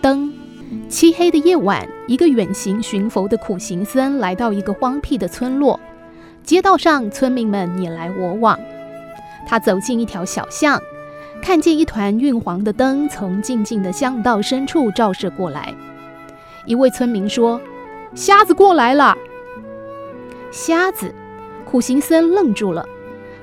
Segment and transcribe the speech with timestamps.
[0.00, 0.32] 灯。
[0.88, 5.78] 漆黑的夜晚，一个远行寻佛的苦行僧来到一个荒僻的村落。
[6.44, 8.58] 街道上，村民们你来我往。
[9.46, 10.80] 他走进一条小巷，
[11.42, 15.74] 看见一团晕黄的灯从静静的巷道深处照射过来。
[16.66, 17.60] 一位村民说
[18.14, 19.16] ：“瞎子过来了。”
[20.52, 21.12] 瞎子，
[21.64, 22.86] 苦行僧愣住了。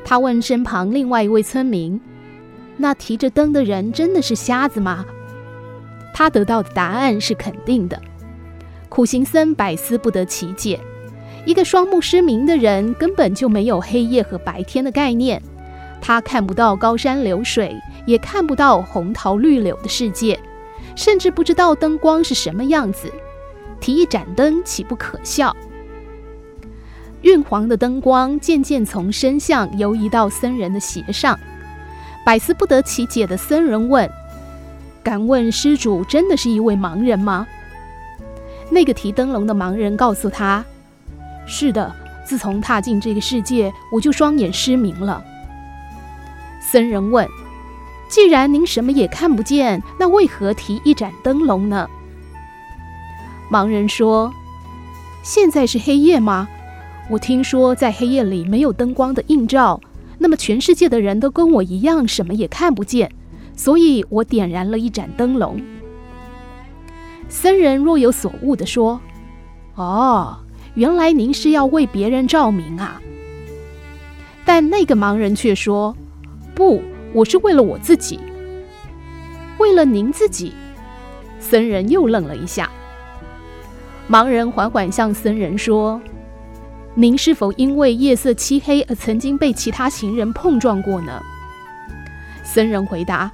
[0.06, 2.00] 他问身旁另外一位村民
[2.78, 5.06] ：“那提着灯的人真的是瞎子吗？”
[6.18, 8.02] 他得到的答案是肯定的。
[8.90, 10.80] 苦行僧百思不得其解。
[11.46, 15.40] 一个双目失明的人根本就没有黑夜和白天的概念，
[16.02, 20.40] 他看不到高山流水，也看不到红桃绿柳的世界，
[20.96, 23.14] 甚至不知道灯光是什么样子。
[23.80, 25.56] 提一盏灯岂不可笑？
[27.22, 31.40] 晕黄的灯光渐渐从身上游移到僧人的鞋上，
[32.26, 34.10] 百思不得其解的僧人问
[35.08, 37.48] ：“敢问施主，真的是一位盲人吗？”
[38.70, 40.66] 那个提灯笼的盲人告诉他。
[41.46, 41.96] 是的，
[42.26, 45.24] 自从踏进这个世界，我就双眼失明了。
[46.60, 47.26] 僧人问
[48.12, 51.90] ：“既然您什么也看不见，那为何提一盏灯笼呢？”
[53.50, 54.34] 盲人说
[55.24, 56.50] ：“现在是黑夜吗？
[57.10, 59.80] 我听说在黑夜里没有灯光的映照，
[60.18, 63.10] 那么全世界的人都跟我一样什么也看不见，
[63.58, 65.62] 所以我点燃了一盏灯笼。”
[67.28, 69.02] 僧人若有所悟地说
[69.76, 70.38] ：“哦。”
[70.76, 73.02] 原来您是要为别人照明啊！
[74.46, 75.98] 但那个盲人却说
[76.54, 76.80] ：“不，
[77.14, 78.20] 我是为了我自己。”
[79.58, 80.54] 为了您自己？
[81.40, 82.70] 僧人又愣了一下。
[84.08, 86.00] 盲人缓缓向僧人说
[86.94, 91.20] ：“您是否因为夜色漆黑而曾经被其他行人碰撞过呢？”
[92.48, 93.30] 僧人回答：“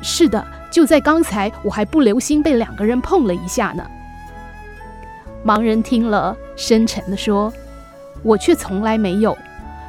[0.00, 3.84] 是的，就在刚才，我还不留心被两个人碰了一下呢。”
[5.44, 7.52] 盲人听了，深沉地说
[8.24, 9.36] ：“我却从来没有。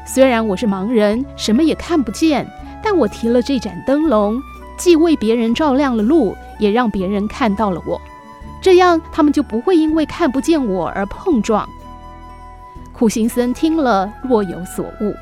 [0.06, 2.46] 虽然我是盲人，什么也看不见，
[2.84, 4.40] 但我提了这盏灯笼，
[4.78, 8.00] 既为别人照亮了路，也让别人看到了我。
[8.62, 11.68] 这样，他们就不会因为看不见我而碰撞。”
[12.94, 15.16] 苦行僧听了，若有所悟。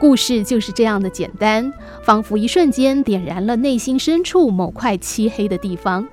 [0.00, 1.72] 故事就是这样的简单，
[2.02, 6.06] 仿佛一瞬间点燃了内心深处某块漆黑的地方。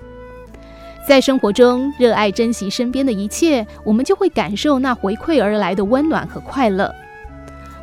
[1.08, 6.92] 在生活中，热爱珍惜身边的一切，我们就会感受那回馈而来的温暖和快乐。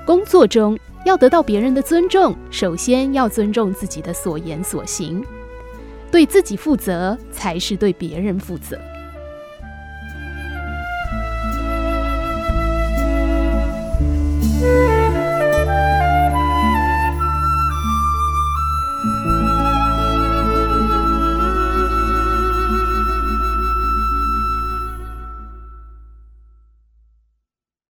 [0.04, 5.24] 工作中要得到别人的尊重，首先要尊重自己的所言所行，
[6.10, 8.76] 对自己负责才是对别人负责。